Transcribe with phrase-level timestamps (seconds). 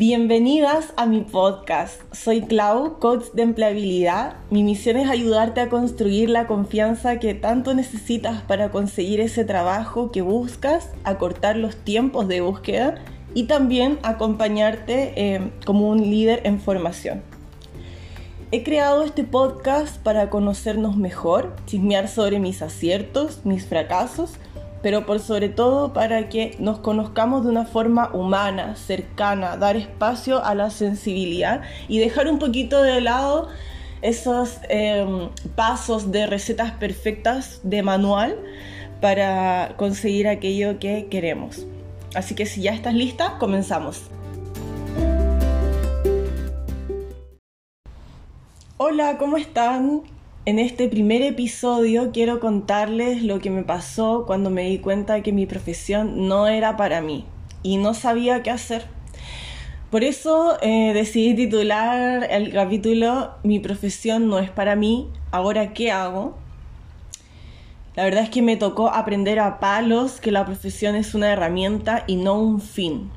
[0.00, 2.00] Bienvenidas a mi podcast.
[2.14, 4.36] Soy Clau, coach de empleabilidad.
[4.48, 10.12] Mi misión es ayudarte a construir la confianza que tanto necesitas para conseguir ese trabajo
[10.12, 12.94] que buscas, acortar los tiempos de búsqueda
[13.34, 17.20] y también acompañarte eh, como un líder en formación.
[18.52, 24.34] He creado este podcast para conocernos mejor, chismear sobre mis aciertos, mis fracasos
[24.82, 30.44] pero por sobre todo para que nos conozcamos de una forma humana, cercana, dar espacio
[30.44, 33.48] a la sensibilidad y dejar un poquito de lado
[34.02, 38.36] esos em, pasos de recetas perfectas de manual
[39.00, 41.66] para conseguir aquello que queremos.
[42.14, 44.02] Así que si ya estás lista, comenzamos.
[48.76, 50.17] Hola, ¿cómo están?
[50.44, 55.22] En este primer episodio quiero contarles lo que me pasó cuando me di cuenta de
[55.22, 57.26] que mi profesión no era para mí
[57.62, 58.86] y no sabía qué hacer.
[59.90, 65.90] Por eso eh, decidí titular el capítulo Mi profesión no es para mí, ahora qué
[65.90, 66.38] hago.
[67.94, 72.04] La verdad es que me tocó aprender a palos que la profesión es una herramienta
[72.06, 73.10] y no un fin.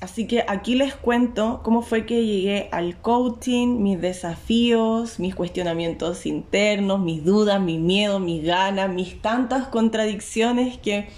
[0.00, 6.24] Así que aquí les cuento cómo fue que llegué al coaching, mis desafíos, mis cuestionamientos
[6.24, 11.08] internos, mis dudas, mi miedo, mis ganas, mis tantas contradicciones que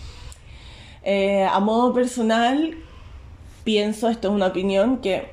[1.05, 2.75] eh, a modo personal
[3.63, 5.31] pienso, esto es una opinión, que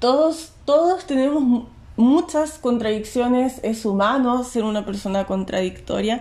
[0.00, 6.20] todos, todos tenemos muchas contradicciones, es humano ser una persona contradictoria.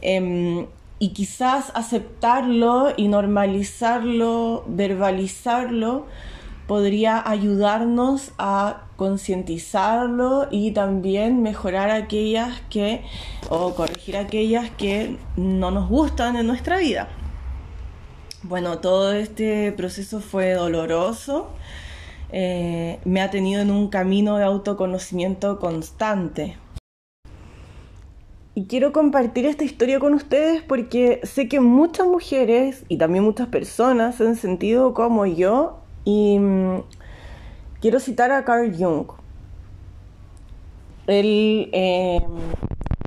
[0.00, 0.66] Em,
[1.00, 6.06] y quizás aceptarlo y normalizarlo, verbalizarlo,
[6.68, 13.02] podría ayudarnos a concientizarlo y también mejorar aquellas que,
[13.48, 17.08] o corregir aquellas que no nos gustan en nuestra vida.
[18.42, 21.48] Bueno, todo este proceso fue doloroso,
[22.30, 26.58] eh, me ha tenido en un camino de autoconocimiento constante,
[28.60, 33.48] y quiero compartir esta historia con ustedes porque sé que muchas mujeres y también muchas
[33.48, 36.82] personas se han sentido como yo y mm,
[37.80, 39.06] quiero citar a Carl Jung.
[41.06, 42.22] Él em,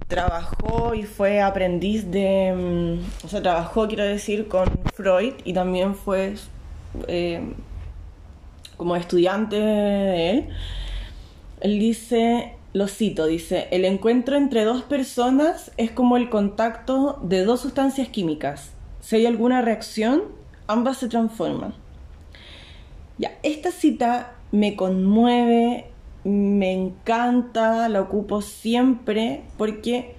[0.08, 5.94] trabajó y fue aprendiz de, mm, o sea, trabajó, quiero decir, con Freud y también
[5.94, 6.34] fue
[7.08, 7.54] em,
[8.76, 10.50] como estudiante de él.
[11.62, 17.46] Él dice, lo cito, dice, el encuentro entre dos personas es como el contacto de
[17.46, 18.72] dos sustancias químicas.
[19.00, 20.24] Si hay alguna reacción,
[20.66, 21.76] ambas se transforman.
[23.20, 25.86] Ya, esta cita me conmueve,
[26.24, 30.16] me encanta, la ocupo siempre porque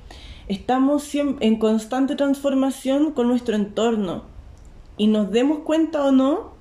[0.47, 4.23] estamos en constante transformación con nuestro entorno
[4.97, 6.53] y nos demos cuenta o no,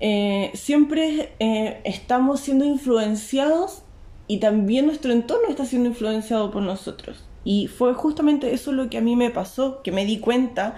[0.00, 3.84] eh, siempre eh, estamos siendo influenciados
[4.32, 7.22] y también nuestro entorno está siendo influenciado por nosotros.
[7.44, 10.76] Y fue justamente eso lo que a mí me pasó, que me di cuenta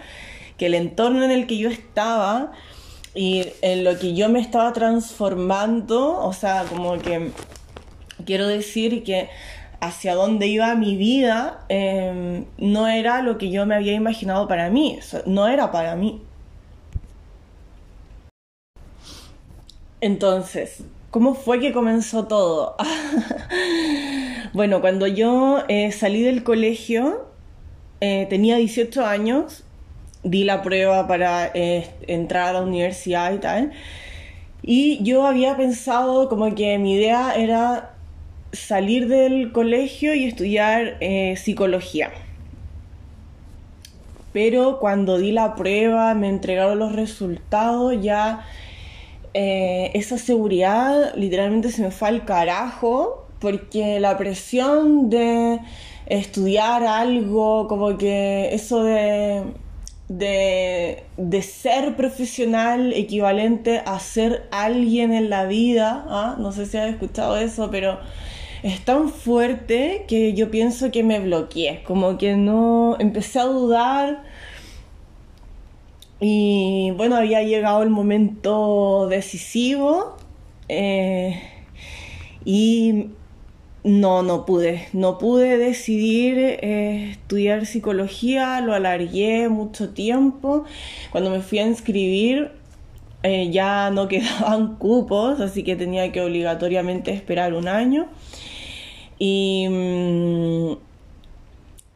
[0.58, 2.50] que el entorno en el que yo estaba
[3.14, 7.30] y en lo que yo me estaba transformando, o sea, como que
[8.26, 9.28] quiero decir que
[9.78, 14.68] hacia dónde iba mi vida em, no era lo que yo me había imaginado para
[14.68, 16.20] mí, no era para mí.
[20.00, 20.82] Entonces,
[21.14, 22.74] ¿Cómo fue que comenzó todo?
[24.52, 27.28] bueno, cuando yo eh, salí del colegio,
[28.00, 29.62] eh, tenía 18 años,
[30.24, 33.70] di la prueba para eh, entrar a la universidad y tal,
[34.60, 37.94] y yo había pensado como que mi idea era
[38.50, 40.98] salir del colegio y estudiar
[41.36, 42.10] psicología.
[44.32, 48.44] Pero cuando di la prueba, me entregaron los resultados, ya
[49.34, 55.58] eh, esa seguridad literalmente se me fue al carajo porque la presión de
[56.06, 59.42] estudiar algo, como que eso de,
[60.08, 66.36] de, ser profesional equivalente a ser alguien en la vida, ¿ah?
[66.38, 67.98] no sé si has escuchado eso, pero
[68.62, 74.22] es tan fuerte que yo pienso que me bloqueé, como que no empecé a dudar
[76.26, 80.16] y bueno, había llegado el momento decisivo
[80.70, 81.38] eh,
[82.46, 83.10] y
[83.82, 90.64] no, no pude, no pude decidir eh, estudiar psicología, lo alargué mucho tiempo.
[91.12, 92.52] Cuando me fui a inscribir
[93.22, 98.08] eh, ya no quedaban cupos, así que tenía que obligatoriamente esperar un año.
[99.18, 100.72] Y, mm,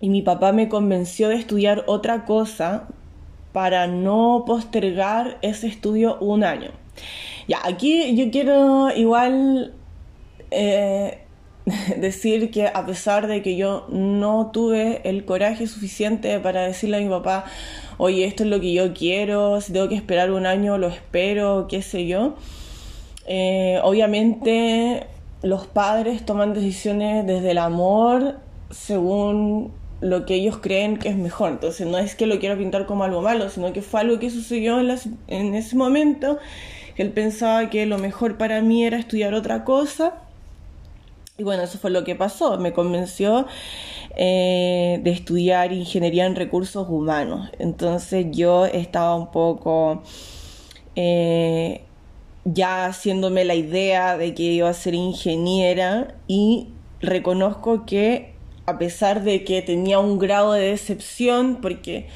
[0.01, 2.89] y mi papá me convenció de estudiar otra cosa
[3.53, 6.71] para no postergar ese estudio un año.
[7.47, 9.75] Ya, aquí yo quiero igual
[10.50, 11.19] eh,
[11.97, 17.00] decir que a pesar de que yo no tuve el coraje suficiente para decirle a
[17.00, 17.45] mi papá,
[17.97, 21.67] oye, esto es lo que yo quiero, si tengo que esperar un año, lo espero,
[21.69, 22.35] qué sé yo.
[23.27, 25.06] Eh, obviamente
[25.43, 28.37] los padres toman decisiones desde el amor
[28.71, 31.50] según lo que ellos creen que es mejor.
[31.50, 34.31] Entonces no es que lo quiera pintar como algo malo, sino que fue algo que
[34.31, 36.39] sucedió en, ese momento,
[36.97, 40.15] él pensaba que lo mejor para mí era estudiar otra cosa
[41.37, 42.59] y bueno, eso fue lo que pasó.
[42.59, 43.47] Me convenció
[44.17, 47.50] eh, de estudiar ingeniería en recursos humanos.
[47.61, 50.03] Entonces yo estaba un poco
[50.97, 51.83] eh,
[52.45, 58.35] ya haciéndome la idea de que iba a ser ingeniera y reconozco que
[58.69, 62.06] a pesar de que tenía un grado de decepción porque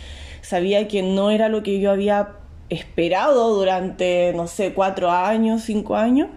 [0.43, 2.35] sabía que no era lo que yo había
[2.69, 6.29] esperado durante, no sé, cuatro años, cinco años,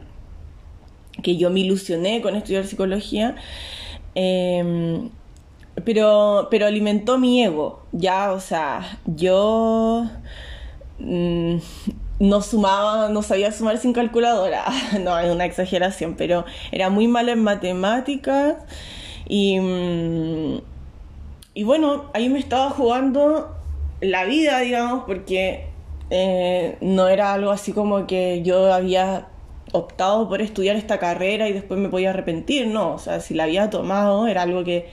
[1.22, 3.36] que yo me ilusioné con estudiar psicología,
[4.16, 5.10] em,
[5.84, 10.06] pero, pero alimentó mi ego, ya, o sea, yo
[11.00, 11.58] mm,
[12.22, 14.64] no sumaba, no sabía sumar sin calculadora,
[15.02, 18.56] no, es una exageración, pero era muy mala en matemáticas
[19.28, 20.62] y, mm,
[21.54, 23.56] y bueno, ahí me estaba jugando
[24.02, 25.68] la vida, digamos, porque
[26.10, 29.28] eh, no era algo así como que yo había
[29.72, 33.44] optado por estudiar esta carrera y después me podía arrepentir, no, o sea, si la
[33.44, 34.90] había tomado era algo que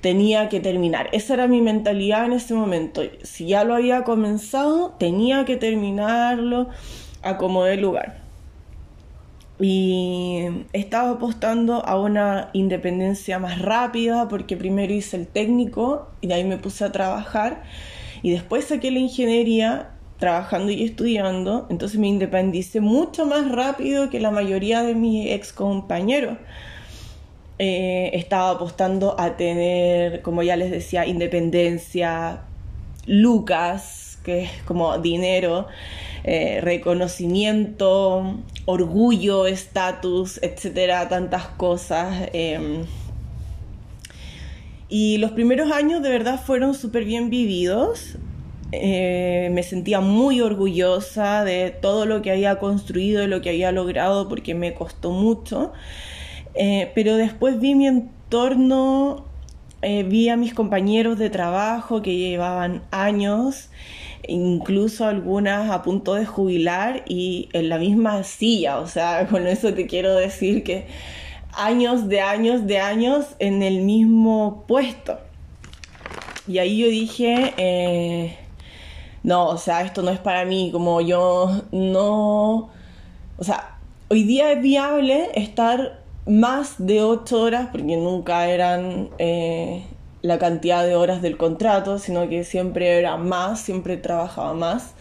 [0.00, 1.08] tenía que terminar.
[1.12, 3.02] Esa era mi mentalidad en ese momento.
[3.22, 6.68] Si ya lo había comenzado, tenía que terminarlo
[7.22, 8.23] a como de lugar.
[9.60, 16.34] Y estaba apostando a una independencia más rápida porque primero hice el técnico y de
[16.34, 17.62] ahí me puse a trabajar.
[18.22, 24.20] Y después saqué la ingeniería trabajando y estudiando, entonces me independicé mucho más rápido que
[24.20, 26.38] la mayoría de mis ex compañeros.
[27.58, 32.42] Eh, estaba apostando a tener, como ya les decía, independencia,
[33.06, 35.66] lucas, que es como dinero,
[36.26, 42.30] eh, reconocimiento, orgullo, estatus, etcétera, tantas cosas.
[42.32, 42.86] Em.
[44.88, 48.16] y los primeros años de verdad fueron súper bien vividos.
[48.72, 53.70] Eh, me sentía muy orgullosa de todo lo que había construido y lo que había
[53.70, 55.72] logrado porque me costó mucho.
[56.54, 59.26] Eh, pero después vi mi entorno,
[59.82, 63.68] vi a mis compañeros de trabajo que llevaban años,
[64.28, 68.78] incluso algunas a punto de jubilar y en la misma silla.
[68.78, 70.86] O sea, con eso te quiero decir que
[71.56, 75.18] años de años de años en el mismo puesto.
[76.46, 78.36] Y ahí yo dije,
[79.24, 82.68] no, o sea, esto no es para mí, como yo no,
[83.38, 83.78] o sea,
[84.10, 89.84] hoy día es viable estar más de ocho horas, porque nunca eran eh,
[90.24, 94.94] la cantidad de horas del contrato, sino que siempre era más, siempre trabajaba más.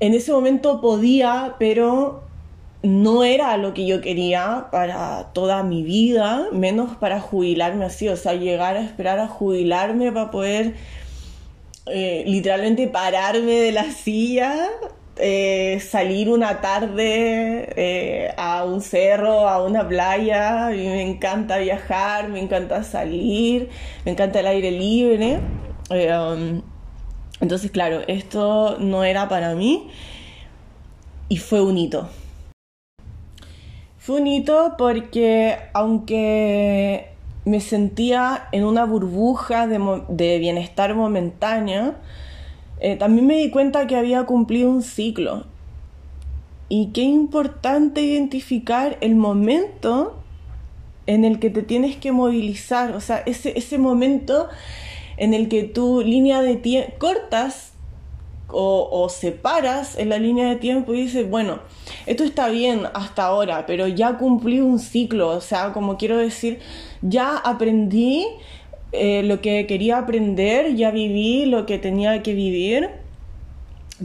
[0.00, 2.24] En ese momento podía, pero
[2.82, 8.16] no era lo que yo quería para toda mi vida, menos para jubilarme así, o
[8.16, 10.74] sea, llegar a esperar a jubilarme para poder
[11.86, 14.68] eh, literalmente pararme de la silla,
[15.16, 20.68] eh, salir una tarde eh, a un cerro, a una playa.
[20.68, 23.68] me encanta viajar, me encanta salir,
[24.04, 25.40] me encanta el aire libre.
[25.90, 26.62] Um,
[27.40, 29.90] entonces, claro, esto no era para mí
[31.28, 32.08] y fue un hito.
[33.98, 37.10] Fue un hito porque aunque
[37.44, 41.96] me sentía en una burbuja de, bienestar momentánea,
[42.80, 45.44] eh, también me di cuenta que había cumplido un ciclo.
[46.68, 50.16] Y qué importante identificar el momento
[51.06, 54.48] en el que te tienes que movilizar, o sea, ese, ese momento
[55.16, 57.72] en el que tu línea de tiempo cortas
[58.48, 61.58] o, separas en la línea de tiempo y dices, bueno,
[62.06, 66.60] esto está bien hasta ahora, pero ya cumplí un ciclo, o sea, como quiero decir,
[67.02, 68.26] ya aprendí
[68.96, 72.90] eh, lo que quería aprender, ya viví lo que tenía que vivir,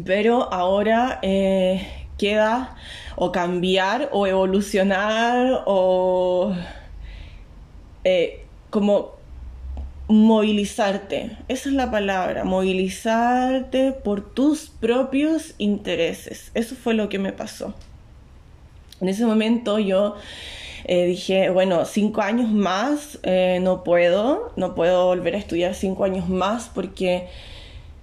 [0.06, 2.76] pero ahora eh, queda
[3.16, 6.54] o cambiar o evolucionar o
[8.04, 9.12] eh, como
[10.08, 16.52] movilizarte, esa es la palabra, movilizarte por tus propios intereses.
[16.54, 17.74] Eso fue lo que me pasó.
[19.00, 20.16] En ese momento yo
[20.86, 26.04] eh, dije, bueno, cinco años más eh, no puedo, no puedo volver a estudiar cinco
[26.04, 27.28] años más porque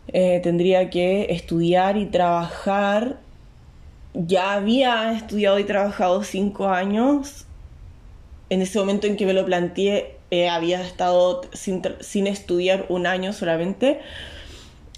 [0.09, 3.19] eh, tendría que estudiar y trabajar
[4.15, 7.47] ya había estudiado y trabajado cinco años.
[8.51, 10.17] En ese momento en que me lo planteé,
[10.51, 14.01] había estado sin, sin, estudiar un año solamente.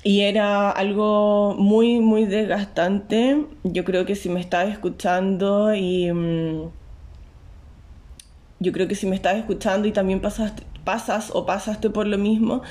[0.03, 3.45] Y era algo muy, muy desgastante.
[3.65, 6.11] Yo creo que si me estás escuchando y...
[6.13, 6.80] Mm,
[8.61, 12.19] yo creo que si me estás escuchando y también pasaste, pasas o pasaste por lo
[12.19, 12.63] mismo,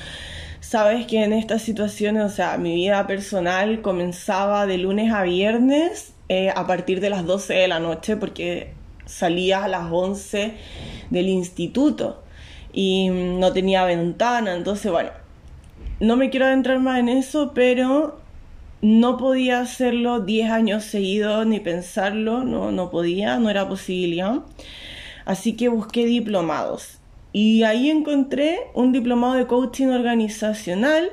[0.60, 6.14] sabes que en estas situaciones, o sea, mi vida personal comenzaba de lunes a viernes
[6.28, 8.72] eh, a partir de las 12 de la noche porque
[9.04, 10.54] salía a las 11
[11.10, 12.22] del instituto
[12.72, 15.10] y no tenía ventana, entonces bueno,
[15.98, 18.20] no me quiero adentrar más en eso, pero
[18.80, 24.40] no podía hacerlo 10 años seguidos ni pensarlo, no, no podía, no era posibilidad.
[25.24, 27.00] Así que busqué diplomados
[27.32, 31.10] y ahí encontré un diplomado de coaching organizacional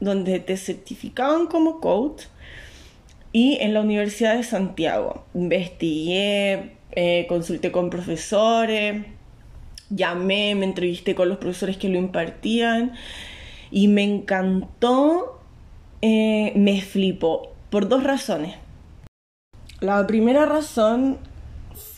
[0.00, 2.24] donde te certificaban como coach
[3.32, 5.24] y en la Universidad de Santiago.
[5.34, 9.04] Investigué, eh, consulté con profesores,
[9.90, 12.92] llamé, me entrevisté con los profesores que lo impartían
[13.70, 15.40] y me encantó,
[16.00, 18.54] eh, me flipó por dos razones.
[19.80, 21.18] La primera razón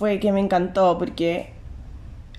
[0.01, 1.51] fue que me encantó porque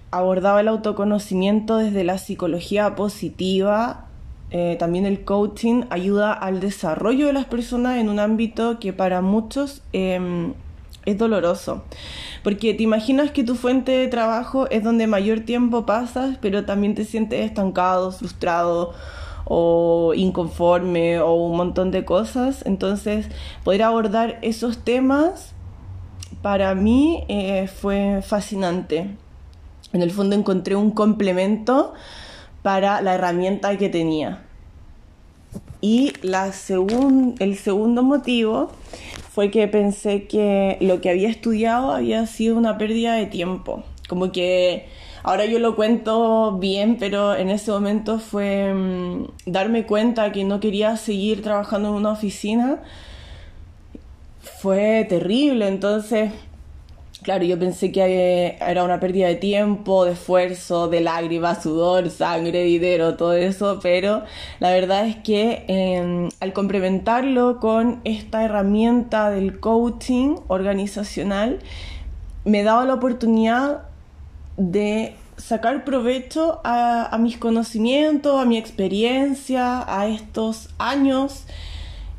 [0.10, 4.08] abordaba el autoconocimiento desde la psicología positiva,
[4.50, 9.22] eh, también el coaching ayuda al desarrollo de las personas en un ámbito que para
[9.22, 10.56] muchos em,
[11.06, 11.84] es doloroso.
[12.44, 16.96] Porque te imaginas que tu fuente de trabajo es donde mayor tiempo pasas, pero también
[16.96, 18.96] te sientes estancado, frustrado
[19.46, 22.66] o inconforme o un montón de cosas.
[22.66, 23.28] Entonces,
[23.64, 25.54] poder abordar esos temas
[26.42, 29.10] para mí eh, fue fascinante
[29.94, 31.94] en el fondo encontré un complemento
[32.62, 34.44] para la herramienta que tenía.
[35.82, 36.52] Y la
[37.40, 38.72] el segundo motivo
[39.32, 43.84] fue que pensé que lo que había estudiado había sido una pérdida de tiempo.
[44.08, 44.88] Como que
[45.24, 50.60] ahora yo lo cuento bien, pero en ese momento fue mm, darme cuenta que no
[50.60, 52.84] quería seguir trabajando en una oficina.
[54.62, 56.32] Fue terrible, entonces
[57.24, 62.64] Claro, yo pensé que era una pérdida de tiempo, de esfuerzo, de lágrimas, sudor, sangre,
[62.64, 64.24] dinero, todo eso, pero
[64.60, 71.60] la verdad es que em, al complementarlo con esta herramienta del coaching organizacional,
[72.44, 73.84] me daba la oportunidad
[74.58, 81.46] de sacar provecho a, mis conocimientos, a mi experiencia, a estos años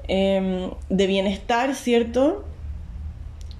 [0.08, 2.44] em, de bienestar, ¿cierto?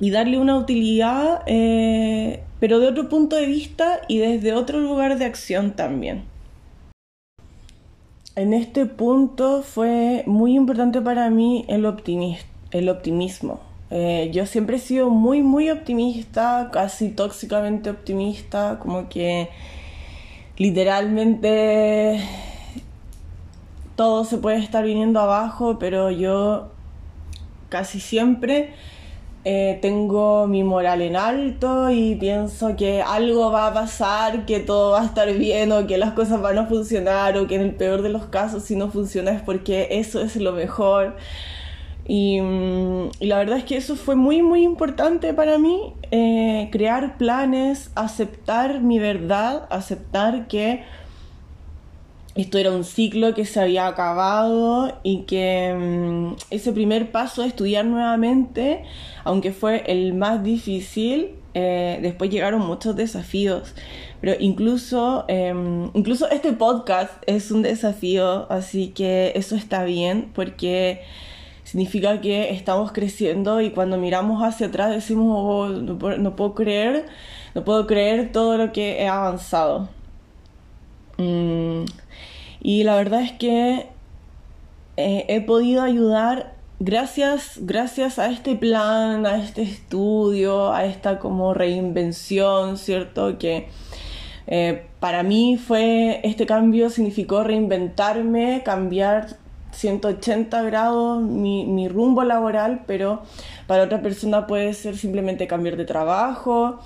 [0.03, 5.17] y darle una utilidad, eh, pero de otro punto de vista y desde otro lugar
[5.17, 6.25] de acción también.
[8.35, 11.87] En este punto fue muy importante para mí el,
[12.73, 13.61] el optimismo.
[13.91, 19.51] Eh, yo siempre he sido muy, muy optimista, casi tóxicamente optimista, como que
[20.57, 22.19] literalmente
[23.97, 26.71] todo se puede estar viniendo abajo, pero yo
[27.69, 28.75] casi siempre
[29.45, 34.93] eh, tengo mi moral en alto y pienso que algo va a pasar, que todo
[34.93, 37.75] va a estar bien o que las cosas van a funcionar o que en el
[37.75, 41.17] peor de los casos si no funciona es porque eso es lo mejor.
[42.07, 47.17] Y, mm, la verdad es que eso fue muy muy importante para mí, eh, crear
[47.17, 50.85] planes, aceptar mi verdad, aceptar que
[52.35, 57.49] esto era un ciclo que se había acabado y que mm, ese primer paso de
[57.49, 58.85] estudiar nuevamente,
[59.25, 63.75] aunque fue el más difícil, eh, después llegaron muchos desafíos.
[64.21, 71.03] Pero incluso, em, incluso este podcast es un desafío, así que eso está bien porque
[71.65, 77.07] significa que estamos creciendo y cuando miramos hacia atrás decimos, oh, no, puedo creer,
[77.55, 79.89] no puedo creer todo lo que he avanzado.
[81.19, 81.85] Mm,
[82.63, 83.89] y la verdad es que
[84.97, 91.55] eh, he podido ayudar gracias, gracias a este plan, a este estudio, a esta como
[91.55, 93.37] reinvención, ¿cierto?
[93.39, 93.69] Que
[94.47, 99.39] eh, para mí fue, este cambio significó reinventarme, cambiar
[99.73, 103.23] 180 grados mi, mi rumbo laboral, pero
[103.67, 106.79] para otra persona puede ser simplemente cambiar de trabajo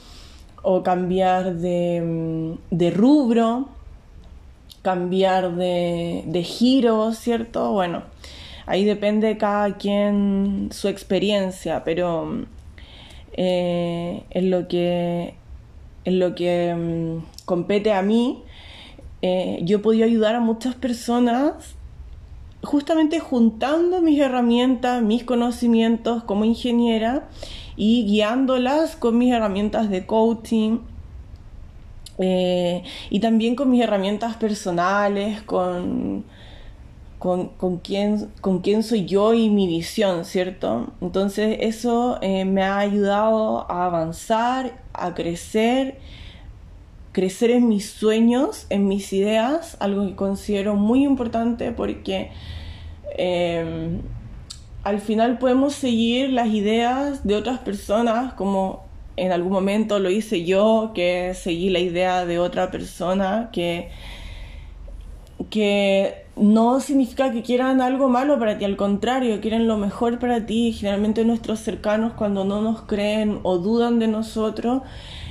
[0.62, 3.75] o cambiar de, mm, de rubro
[4.86, 7.72] cambiar de, giro, ¿cierto?
[7.72, 8.04] Bueno,
[8.66, 12.44] ahí depende cada quien su experiencia, pero
[13.32, 15.34] eh, en lo que,
[16.04, 18.44] en lo que mm, compete a mí,
[19.22, 21.74] eh, yo he podido ayudar a muchas personas
[22.62, 27.26] justamente juntando mis herramientas, mis conocimientos como ingeniera
[27.74, 30.78] y guiándolas con mis herramientas de coaching
[32.18, 36.25] eh, y también con mis herramientas personales, con,
[37.18, 40.92] con, con, quién, con quién soy yo y mi visión, ¿cierto?
[41.00, 45.99] Entonces eso eh, me ha ayudado a avanzar, a crecer
[47.16, 52.30] crecer en mis sueños, en mis ideas, algo que considero muy importante porque
[53.16, 54.02] em,
[54.85, 58.85] al final podemos seguir las ideas de otras personas, como
[59.16, 63.90] en algún momento lo hice yo, que seguí la idea de otra persona, que,
[65.50, 70.46] que no significa que quieran algo malo para ti, al contrario, quieren lo mejor para
[70.46, 70.73] ti.
[70.73, 74.82] Generalmente nuestros cercanos cuando no nos creen o dudan de nosotros,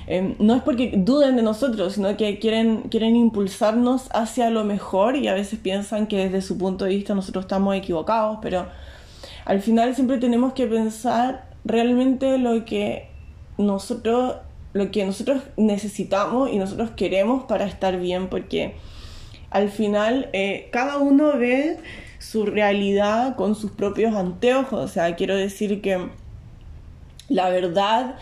[0.08, 5.16] Em, no es porque duden de nosotros, sino que quieren, quieren impulsarnos hacia lo mejor
[5.16, 8.68] y a veces piensan que desde su punto de vista nosotros estamos equivocados, pero
[9.46, 13.10] al final siempre tenemos que pensar realmente lo que
[13.58, 14.36] nosotros,
[14.74, 18.76] lo que nosotros necesitamos y nosotros queremos para estar bien, porque
[19.50, 21.78] al final eh, cada uno ve
[22.20, 26.10] su realidad con sus propios anteojos, o sea, quiero decir que
[27.30, 28.16] la verdad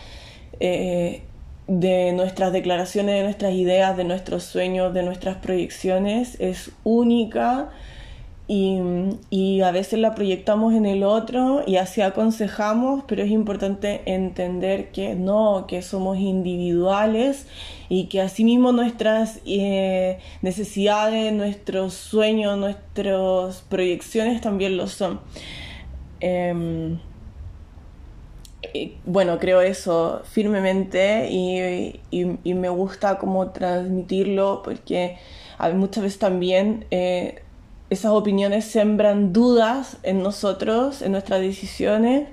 [0.60, 1.22] eh,
[1.66, 7.70] de nuestras declaraciones, de nuestras ideas, de nuestros sueños, de nuestras proyecciones es única
[8.46, 14.90] y, a veces la proyectamos en el otro y así aconsejamos, pero es importante entender
[14.92, 17.46] que no, que somos individuales
[17.88, 25.20] y que asimismo nuestras eh, necesidades, nuestros sueños, nuestras proyecciones también lo son.
[26.20, 26.98] Em,
[29.06, 35.16] bueno, creo eso firmemente y, me gusta como transmitirlo porque
[35.74, 37.42] muchas veces también eh,
[37.90, 42.28] esas opiniones sembran dudas en nosotros, en nuestras decisiones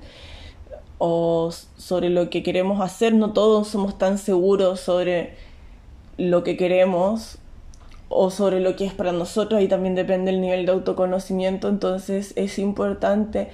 [0.98, 3.14] o sobre lo que queremos hacer.
[3.14, 5.34] No todos somos tan seguros sobre
[6.16, 7.38] lo que queremos
[8.08, 11.68] o sobre lo que es para nosotros y también depende del nivel de autoconocimiento.
[11.68, 13.50] Entonces es importante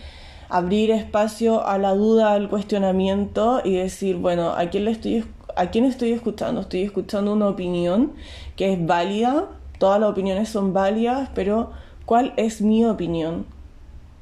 [0.49, 5.25] abrir espacio a la duda, al cuestionamiento y decir, bueno, ¿a quién, le estoy,
[5.57, 6.63] ¿a quién estoy escuchando?
[6.63, 8.13] Estoy escuchando una opinión
[8.57, 9.47] que es válida,
[9.79, 11.71] todas las opiniones son válidas, pero
[12.09, 13.45] ¿cuál es mi opinión?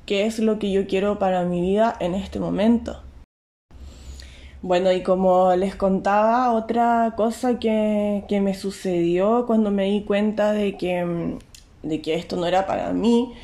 [0.07, 3.01] ¿Qué es lo que yo quiero para mi vida en este momento?
[4.61, 10.53] Bueno, y como les contaba, otra cosa que, que me sucedió cuando me di cuenta
[10.53, 11.39] de que,
[11.85, 13.35] de que esto no era para mí,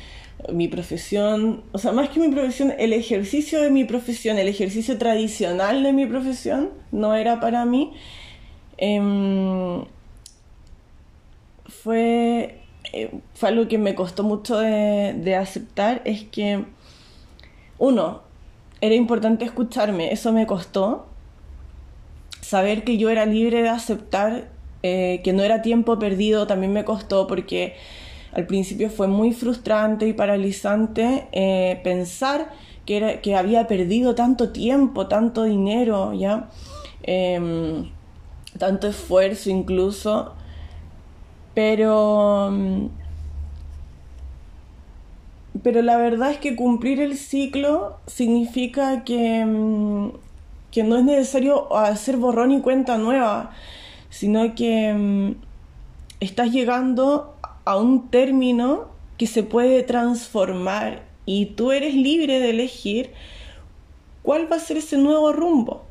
[0.51, 4.97] mi profesión, o sea, más que mi profesión, el ejercicio de mi profesión, el ejercicio
[4.97, 7.93] tradicional de mi profesión, no era para mí.
[8.75, 9.85] Em,
[11.65, 16.65] fue, eh, fue algo que me costó mucho de, aceptar, es que,
[17.77, 18.21] uno,
[18.81, 21.07] era importante escucharme, eso me costó.
[22.41, 24.49] Saber que yo era libre de aceptar
[24.83, 27.75] eh, que no era tiempo perdido también me costó porque
[28.33, 32.51] al principio fue muy frustrante y paralizante eh, pensar
[32.85, 36.49] que, era, que había perdido tanto tiempo, tanto dinero, ¿ya?
[37.03, 37.91] Em,
[38.57, 40.33] tanto esfuerzo incluso.
[41.53, 42.51] Pero...
[45.61, 50.09] Pero la verdad es que cumplir el ciclo significa que, mm,
[50.71, 53.51] que no es necesario hacer borrón y cuenta nueva,
[54.09, 55.35] sino que mm,
[56.19, 57.35] estás llegando
[57.65, 58.87] a un término
[59.17, 63.11] que se puede transformar y tú eres libre de elegir
[64.21, 65.85] cuál va a ser ese nuevo rumbo.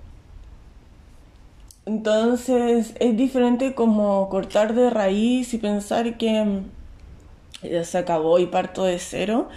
[1.84, 6.62] Entonces es diferente como cortar de raíz y pensar que
[7.62, 9.48] ya se acabó y parto de cero,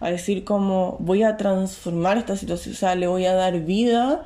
[0.00, 4.24] a decir como voy a transformar esta situación, o sea, le voy a dar vida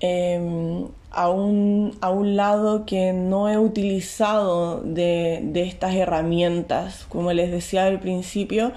[0.00, 7.06] eh, a un, a un lado que no he utilizado de, de estas herramientas.
[7.08, 8.72] Como les decía al principio,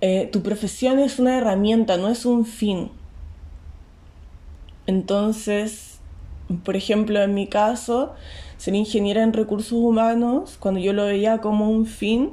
[0.00, 2.90] eh, tu profesión es una herramienta, no es un fin.
[4.86, 5.91] Entonces,
[6.64, 8.14] por ejemplo, en mi caso,
[8.56, 12.30] ser ingeniera en recursos humanos, cuando yo lo veía como un fin,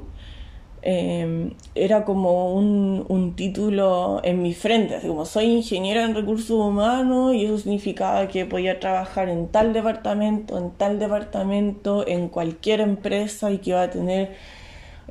[0.82, 7.34] Em, era como un, un, título en mi frente, como soy ingeniera en recursos humanos
[7.34, 13.50] y eso significaba que podía trabajar en tal departamento, en tal departamento, en cualquier empresa
[13.50, 14.34] y que iba a tener,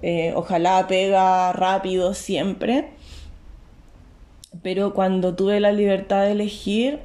[0.02, 2.90] eh, ojalá pega rápido siempre.
[4.64, 7.00] Pero cuando tuve la libertad de elegir,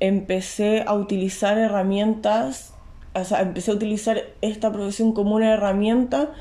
[0.00, 2.74] empecé a utilizar herramientas,
[3.14, 6.32] o sea, empecé a utilizar esta profesión como una herramienta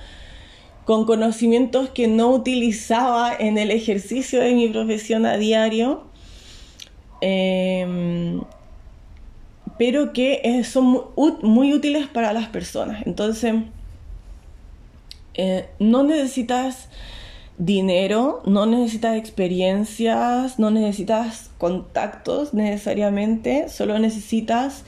[0.85, 6.03] con conocimientos que no utilizaba en el ejercicio de mi profesión a diario,
[7.19, 8.41] em,
[9.77, 11.03] pero que son
[11.41, 13.05] muy, útiles para las personas.
[13.05, 13.55] Entonces,
[15.33, 16.89] eh, no necesitas
[17.57, 24.83] dinero, no necesitas experiencias, no necesitas contactos necesariamente, solo necesitas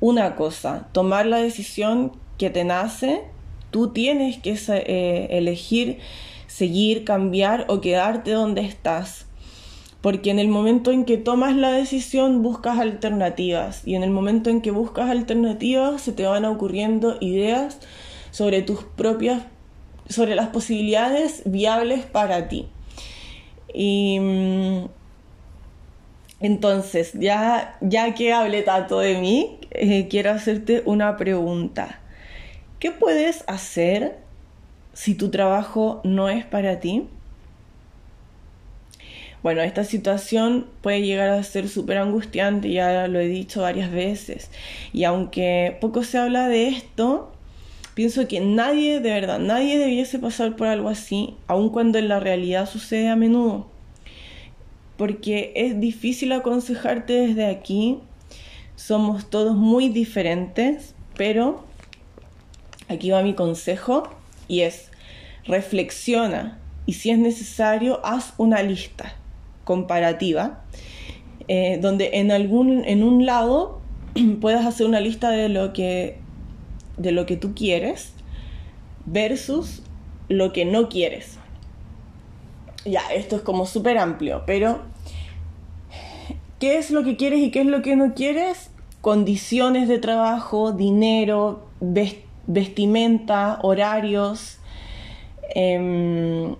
[0.00, 3.22] una cosa, tomar la decisión que te nace
[3.70, 5.98] Tú tienes que eh, elegir
[6.46, 9.26] seguir, cambiar o quedarte donde estás.
[10.00, 14.50] Porque en el momento en que tomas la decisión buscas alternativas y en el momento
[14.50, 17.78] en que buscas alternativas se te van ocurriendo ideas
[18.30, 19.42] sobre tus propias,
[20.10, 22.68] sobre las posibilidades viables para ti.
[23.72, 24.84] Y mm,
[26.40, 32.00] entonces, ya, ya que hablé tanto de mí, eh, quiero hacerte una pregunta.
[32.78, 34.18] ¿Qué puedes hacer
[34.92, 37.06] si tu trabajo no es para ti?
[39.42, 44.50] Bueno, esta situación puede llegar a ser súper angustiante, ya lo he dicho varias veces.
[44.92, 47.32] Y aunque poco se habla de esto,
[47.94, 52.20] pienso que nadie, de verdad, nadie debiese pasar por algo así, aun cuando en la
[52.20, 53.68] realidad sucede a menudo.
[54.96, 57.98] Porque es difícil aconsejarte desde aquí.
[58.76, 61.64] Somos todos muy diferentes, pero
[62.90, 64.02] Aquí va mi consejo
[64.48, 64.90] y es
[65.44, 69.14] reflexiona y si es necesario haz una lista
[69.62, 70.64] comparativa
[71.46, 73.80] eh, donde en algún en un lado
[74.40, 76.18] puedas hacer una lista de lo que
[77.00, 78.12] de lo que tú quieres
[79.06, 79.82] versus
[80.28, 81.38] lo que no quieres.
[82.84, 84.80] Ya, esto es como súper amplio, pero
[86.58, 88.70] ¿qué es lo que quieres y qué es lo que no quieres?
[89.00, 91.66] Condiciones de trabajo, dinero,
[92.46, 94.58] vestimenta, horarios,
[95.54, 96.54] em,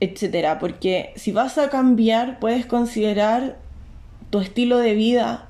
[0.00, 0.58] etcétera.
[0.60, 3.58] Porque si vas a cambiar, puedes considerar
[4.30, 5.48] tu estilo de vida.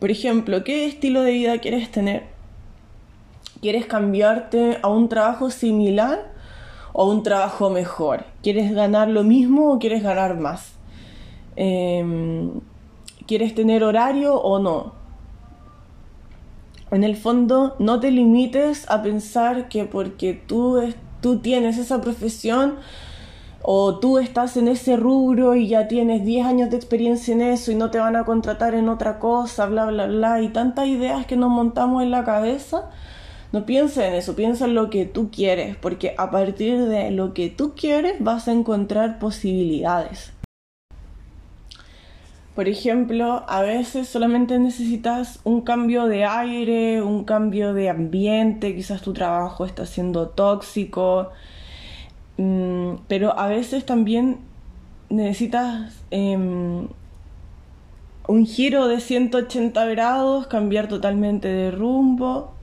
[0.00, 2.35] Por ejemplo, ¿qué estilo de vida quieres tener?
[3.66, 6.30] ¿Quieres cambiarte a un trabajo similar
[6.92, 8.22] o un trabajo mejor?
[8.40, 10.74] ¿Quieres ganar lo mismo o quieres ganar más?
[11.56, 12.60] Em,
[13.26, 14.92] ¿Quieres tener horario o no?
[16.92, 20.80] en el fondo no te limites a pensar que porque tú,
[21.20, 22.76] tú tienes esa profesión
[23.62, 27.72] o tú estás en ese rubro y ya tienes 10 años de experiencia en eso
[27.72, 31.26] y no te van a contratar en otra cosa, bla, bla, bla, y tantas ideas
[31.26, 32.90] que nos montamos en la cabeza.
[33.52, 37.32] No pienses en eso, piensa en lo que tú quieres, porque a partir de lo
[37.32, 40.32] que tú quieres vas a encontrar posibilidades.
[42.56, 49.02] Por ejemplo, a veces solamente necesitas un cambio de aire, un cambio de ambiente, quizás
[49.02, 51.32] tu trabajo está siendo tóxico,
[52.38, 54.38] mm, pero a veces también
[55.10, 56.88] necesitas em,
[58.26, 62.55] un giro de 180 grados, cambiar totalmente de rumbo,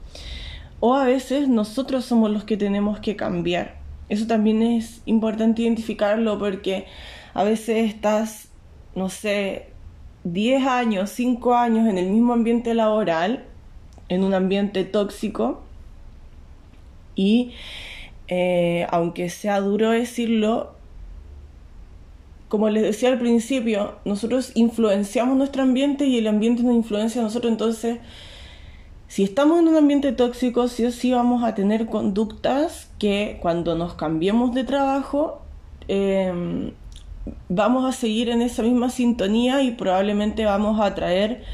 [0.86, 3.76] o a veces nosotros somos los que tenemos que cambiar.
[4.10, 6.84] Eso también es importante identificarlo porque
[7.32, 8.48] a veces estás,
[8.94, 9.68] no sé,
[10.24, 13.46] 10 años, 5 años en el mismo ambiente laboral,
[14.10, 15.62] en un ambiente tóxico,
[17.14, 17.52] y
[18.28, 20.74] eh, aunque sea duro decirlo,
[22.50, 27.24] como les decía al principio, nosotros influenciamos nuestro ambiente y el ambiente nos influencia a
[27.24, 28.00] nosotros, entonces
[29.14, 33.76] si estamos en un ambiente tóxico, sí o sí vamos a tener conductas que cuando
[33.76, 35.40] nos cambiemos de trabajo
[35.86, 36.72] eh,
[37.48, 41.44] vamos a seguir en esa misma sintonía y probablemente vamos a traer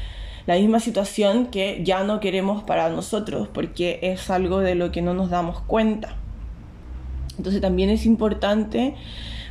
[0.47, 5.03] la misma situación que ya no queremos para nosotros porque es algo de lo que
[5.03, 6.15] no nos damos cuenta.
[7.37, 8.95] Entonces también es importante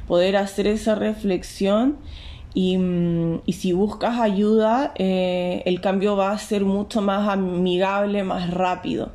[0.08, 1.98] poder hacer esa reflexión
[2.54, 8.50] y, mm, si buscas ayuda eh, el cambio va a ser mucho más amigable, más
[8.50, 9.10] rápido.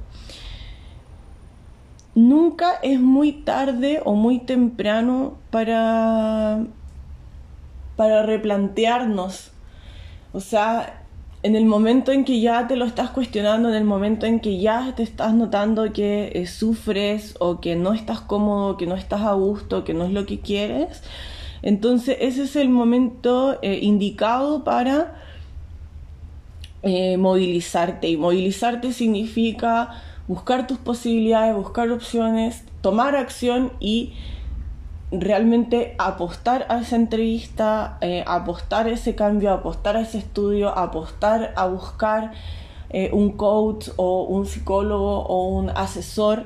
[2.16, 6.64] Nunca es muy tarde o muy temprano para
[7.96, 9.52] para replantearnos.
[10.34, 11.02] O sea,
[11.44, 14.60] en el momento en que ya te lo estás cuestionando, en el momento en que
[14.60, 19.22] ya te estás notando que eh, sufres o que no estás cómodo, que no estás
[19.22, 21.04] a gusto, que no es lo que quieres,
[21.66, 25.16] entonces ese es el momento eh, indicado para
[26.84, 28.08] eh, movilizarte.
[28.08, 34.14] Y movilizarte significa buscar tus posibilidades, buscar opciones, tomar acción y
[35.12, 41.52] realmente apostar a esa entrevista, eh, apostar a ese cambio, apostar a ese estudio, apostar
[41.56, 42.32] a buscar
[43.12, 46.46] un coach o un psicólogo o un asesor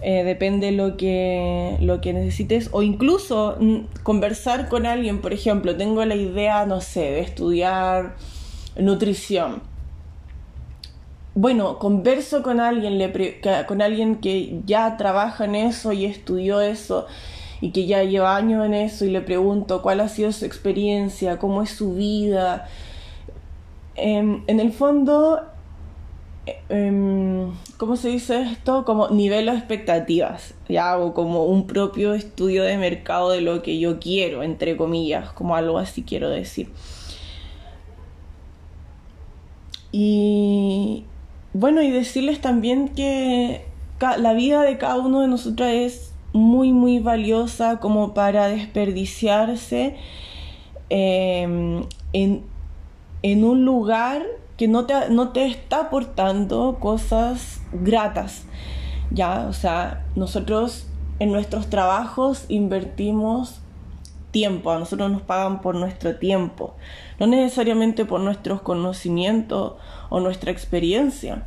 [0.00, 5.76] eh, depende lo que, lo que necesites, o incluso mm, conversar con alguien, por ejemplo,
[5.76, 8.14] tengo la idea, no sé, de estudiar
[8.76, 9.60] nutrición.
[11.34, 17.06] Bueno, converso con alguien, le con alguien que ya trabaja en eso y estudió eso
[17.60, 21.38] y que ya lleva años en eso y le pregunto cuál ha sido su experiencia,
[21.38, 22.68] cómo es su vida.
[23.94, 25.42] Em, en el fondo
[26.68, 28.84] Em, ¿cómo se dice esto?
[28.84, 33.78] Como nivel de expectativas, ya hago como un propio estudio de mercado de lo que
[33.78, 36.70] yo quiero, entre comillas, como algo así quiero decir.
[39.90, 41.04] Y
[41.54, 43.62] bueno, y decirles también que
[44.00, 49.96] la vida de cada uno de nosotros es muy, muy valiosa como para desperdiciarse
[50.90, 52.42] em, en,
[53.22, 54.22] en un lugar
[54.58, 58.44] que no te, no te está aportando cosas gratas.
[59.10, 60.86] Ya, o sea, nosotros
[61.20, 63.60] en nuestros trabajos invertimos
[64.30, 66.74] tiempo, a nosotros nos pagan por nuestro tiempo,
[67.18, 69.74] no necesariamente por nuestros conocimientos
[70.10, 71.44] o nuestra experiencia.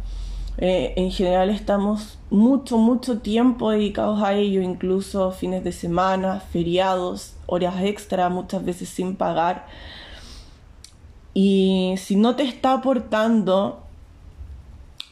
[0.58, 7.36] Eh, en general estamos mucho, mucho tiempo dedicados a ello, incluso fines de semana, feriados,
[7.46, 9.68] horas extra, muchas veces sin pagar.
[11.34, 13.84] Y si no te está aportando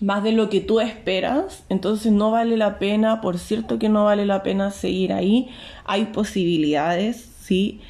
[0.02, 4.06] más de lo que tú esperas, entonces no vale la pena, por cierto que no
[4.06, 5.50] vale la pena seguir ahí.
[5.86, 7.82] Hay posibilidades si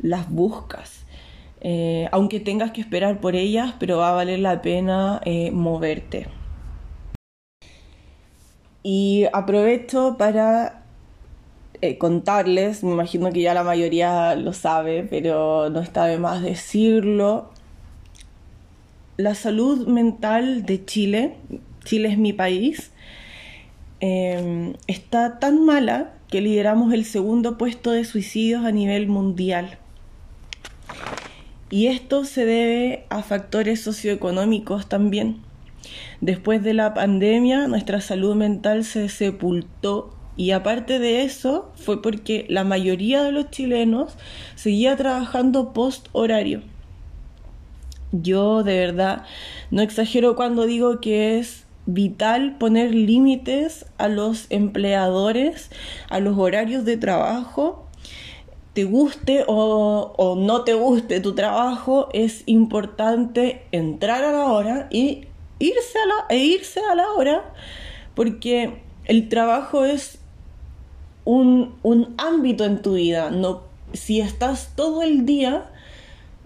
[0.00, 1.04] las buscas.
[1.60, 6.28] Eh, aunque tengas que esperar por ellas, pero va a valer la pena eh, moverte.
[8.82, 10.82] Y aprovecho para
[11.80, 16.42] eh, contarles, me imagino que ya la mayoría lo sabe, pero no está de más
[16.42, 17.50] decirlo,
[19.18, 21.34] la salud mental de Chile,
[21.84, 22.92] Chile es mi país,
[23.98, 29.78] em, está tan mala que lideramos el segundo puesto de suicidios a nivel mundial.
[31.68, 35.38] Y esto se debe a factores socioeconómicos también.
[36.20, 42.46] Después de la pandemia, nuestra salud mental se sepultó y aparte de eso fue porque
[42.48, 44.16] la mayoría de los chilenos
[44.54, 46.62] seguía trabajando post horario.
[48.12, 49.24] Yo de verdad
[49.70, 55.70] no exagero cuando digo que es vital poner límites a los empleadores,
[56.10, 57.86] a los horarios de trabajo.
[58.74, 65.26] Te guste o, no te guste tu trabajo, es importante entrar a la hora y
[65.58, 67.52] irse a la, e irse a la hora,
[68.14, 70.18] porque el trabajo es
[71.24, 73.30] un, un ámbito en tu vida.
[73.30, 73.62] No,
[73.94, 75.70] si estás todo el día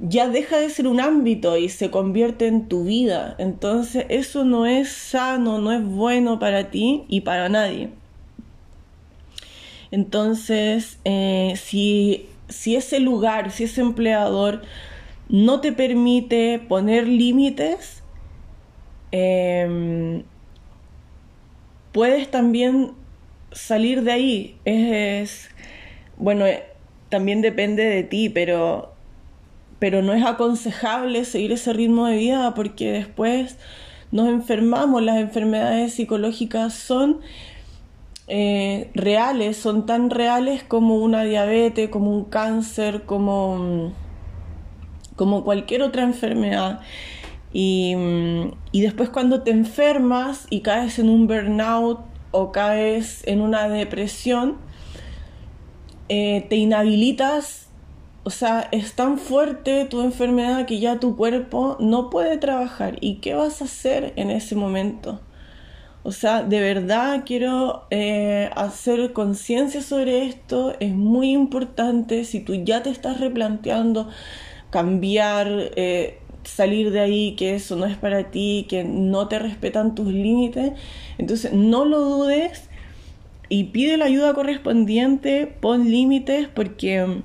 [0.03, 3.37] ya deja de ser un ámbito y se convierte en tu vida.
[3.39, 7.91] Entonces eso no es sano, no es bueno para ti y para nadie.
[9.93, 14.63] Entonces, eh, si, si ese lugar, si ese empleador
[15.29, 18.03] no te permite poner límites,
[19.13, 20.25] em,
[21.93, 22.93] puedes también
[23.53, 24.57] salir de ahí.
[24.65, 25.51] Es,
[26.17, 26.47] bueno,
[27.09, 28.92] también depende de ti, pero
[29.83, 33.59] pero no es aconsejable seguir ese ritmo de vida porque después
[34.13, 37.19] nos enfermamos, las enfermedades psicológicas son
[38.29, 43.93] eh, reales, son tan reales como una diabetes, como un cáncer, como,
[45.17, 46.79] como cualquier otra enfermedad.
[47.53, 47.97] Y,
[48.71, 51.99] y después cuando te enfermas y caes en un burnout
[52.31, 54.59] o caes en una depresión,
[56.09, 57.62] eh, te inhabilitas
[58.25, 62.97] o sea, es tan fuerte tu enfermedad que ya tu cuerpo no puede trabajar.
[63.01, 65.21] ¿Y qué vas a hacer en ese momento?
[66.05, 70.75] O sea, de verdad quiero eh, hacer conciencia sobre esto.
[70.79, 74.09] Es muy importante si tú ya te estás replanteando
[74.71, 79.95] cambiar, eh, salir de ahí, que eso no es para ti, que no te respetan
[79.95, 80.73] tus límites.
[81.19, 82.69] Entonces, no lo dudes
[83.49, 87.23] y pide la ayuda correspondiente, pon límites porque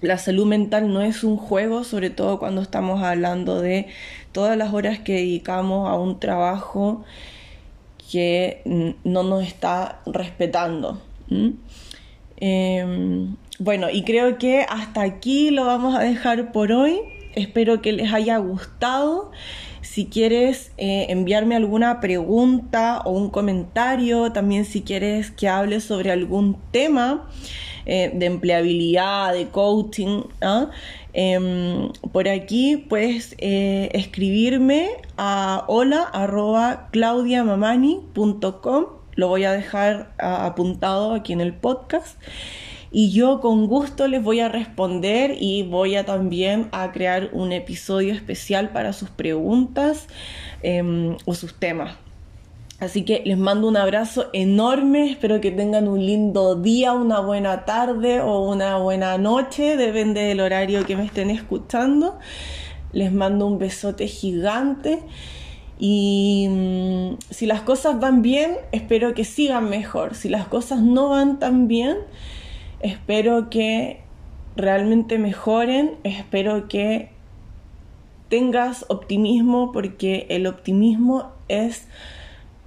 [0.00, 3.86] la salud mental no es un juego, sobre todo cuando estamos hablando de
[4.32, 7.04] todas las horas que dedicamos a un trabajo
[8.10, 8.62] que
[9.04, 11.00] no nos está respetando.
[12.36, 17.00] Em, bueno, y creo que hasta aquí lo vamos a dejar por hoy.
[17.34, 19.30] Espero que les haya gustado.
[19.96, 26.10] Si quieres eh, enviarme alguna pregunta o un comentario, también si quieres que hable sobre
[26.10, 27.30] algún tema,
[27.86, 30.24] eh, de empleabilidad, de coaching.
[30.42, 30.68] ¿ah?
[31.14, 41.14] Em, por aquí puedes eh, escribirme a hola arroba claudiamamani.com lo voy a dejar apuntado
[41.14, 42.18] aquí en el podcast
[42.98, 47.52] y yo con gusto les voy a responder y voy a también a crear un
[47.52, 50.06] episodio especial para sus preguntas
[50.62, 51.96] em, o sus temas.
[52.80, 57.66] Así que les mando un abrazo enorme, espero que tengan un lindo día, una buena
[57.66, 62.18] tarde o una buena noche, depende del horario que me estén escuchando.
[62.92, 65.00] Les mando un besote gigante
[65.78, 70.14] y mm, si las cosas van bien, espero que sigan mejor.
[70.14, 71.98] Si las cosas no van tan bien,
[72.80, 74.00] espero que
[74.56, 77.10] realmente mejoren, espero que
[78.28, 81.86] tengas optimismo porque el optimismo es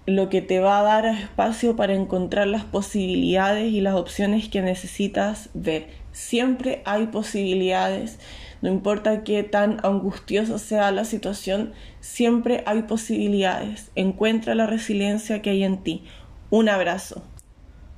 [0.06, 4.62] lo que te va a dar espacio para encontrar las posibilidades y las opciones que
[4.62, 5.88] necesitas ver.
[6.12, 8.20] Siempre hay posibilidades,
[8.62, 13.92] no importa qué tan angustiosa sea la situación, siempre hay posibilidades.
[13.96, 16.04] Encuentra la resiliencia que hay en ti.
[16.50, 17.24] Un abrazo.